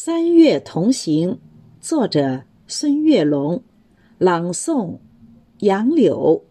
[0.00, 1.40] 三月同行，
[1.80, 3.64] 作者孙月龙，
[4.16, 4.98] 朗诵
[5.58, 6.44] 杨柳。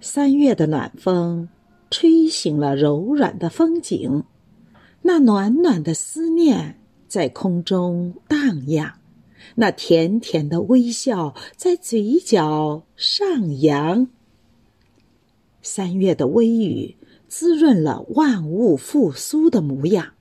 [0.00, 1.50] 三月的暖风，
[1.90, 4.24] 吹醒了柔软的风景，
[5.02, 8.94] 那暖暖的思念在空中荡漾，
[9.56, 14.08] 那甜甜的微笑在嘴角上扬。
[15.60, 16.96] 三月的微雨，
[17.28, 20.14] 滋润了万物复苏的模样。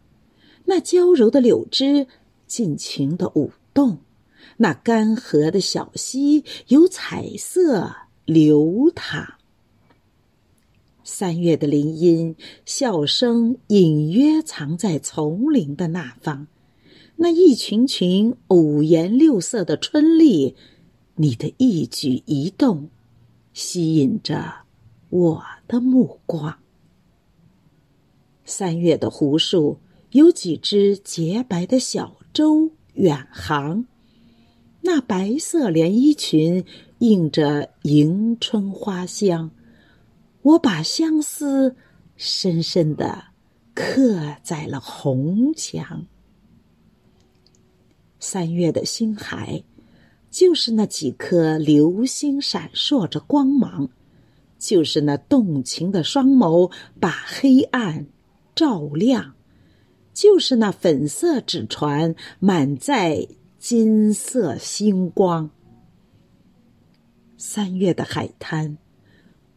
[0.66, 2.08] 那娇柔的柳枝
[2.48, 4.00] 尽情的舞动，
[4.58, 9.36] 那干涸的小溪有彩色流淌。
[11.04, 16.48] 三月的林荫，笑声隐约藏在丛林的那方。
[17.18, 20.56] 那一群群五颜六色的春丽，
[21.16, 22.90] 你的一举一动，
[23.54, 24.64] 吸引着
[25.10, 26.58] 我的目光。
[28.44, 29.78] 三月的湖树。
[30.16, 33.86] 有几只洁白的小舟远航，
[34.80, 36.64] 那白色连衣裙
[37.00, 39.52] 映着迎春花香，
[40.42, 41.76] 我把相思
[42.16, 43.26] 深深的
[43.74, 46.06] 刻在了红墙。
[48.18, 49.66] 三月的星海，
[50.32, 53.90] 就是那几颗流星闪烁着光芒，
[54.58, 58.08] 就是那动情的双眸把黑暗
[58.56, 59.35] 照亮。
[60.16, 63.28] 就是那粉色纸船满载
[63.60, 65.50] 金色星光。
[67.38, 68.78] 三月的海滩，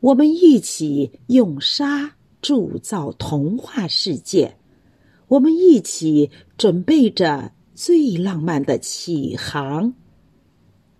[0.00, 4.56] 我们一起用沙铸造童话世界，
[5.28, 9.94] 我们一起准备着最浪漫的起航。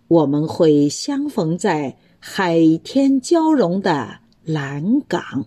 [0.06, 5.47] 我们会相逢在海天交融的蓝港，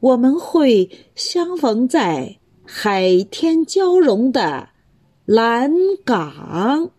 [0.00, 2.39] 我们会相逢在。
[2.72, 4.68] 海天交融的
[5.24, 5.72] 蓝
[6.04, 6.92] 港。